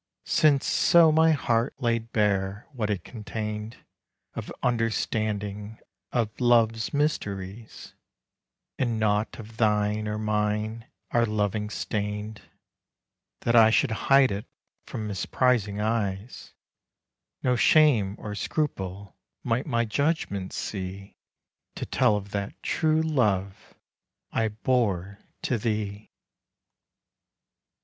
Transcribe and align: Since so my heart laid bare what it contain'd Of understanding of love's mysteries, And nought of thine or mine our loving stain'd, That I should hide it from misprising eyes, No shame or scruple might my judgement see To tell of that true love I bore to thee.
Since 0.25 0.65
so 0.65 1.11
my 1.11 1.31
heart 1.33 1.75
laid 1.77 2.11
bare 2.11 2.67
what 2.73 2.89
it 2.89 3.03
contain'd 3.03 3.85
Of 4.33 4.51
understanding 4.63 5.77
of 6.11 6.41
love's 6.41 6.91
mysteries, 6.91 7.93
And 8.79 8.99
nought 8.99 9.37
of 9.37 9.57
thine 9.57 10.07
or 10.07 10.17
mine 10.17 10.87
our 11.11 11.23
loving 11.27 11.69
stain'd, 11.69 12.41
That 13.41 13.55
I 13.55 13.69
should 13.69 13.91
hide 14.09 14.31
it 14.31 14.47
from 14.87 15.05
misprising 15.05 15.79
eyes, 15.79 16.55
No 17.43 17.55
shame 17.55 18.15
or 18.17 18.33
scruple 18.33 19.15
might 19.43 19.67
my 19.67 19.85
judgement 19.85 20.51
see 20.51 21.15
To 21.75 21.85
tell 21.85 22.15
of 22.15 22.31
that 22.31 22.59
true 22.63 23.03
love 23.03 23.75
I 24.31 24.47
bore 24.47 25.19
to 25.43 25.59
thee. 25.59 26.09